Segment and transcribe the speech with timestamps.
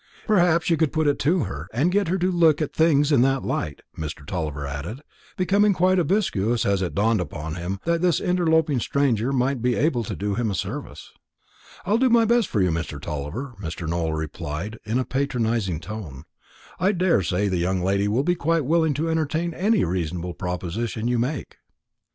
[0.27, 1.69] If you've any influence with the young lady, perhaps you could put it to her,
[1.71, 4.25] and get her to look at things in that light," Mr.
[4.25, 5.01] Tulliver added,
[5.37, 10.03] becoming quite obsequious as it dawned upon him that this interloping stranger might be able
[10.05, 11.11] to do him a service.
[11.85, 13.87] "I'll do my best for you, Tulliver," Mr.
[13.87, 16.23] Nowell replied, in a patronising tone.
[16.79, 21.19] "I daresay the young lady will be quite willing to entertain any reasonable proposition you
[21.19, 21.57] may make."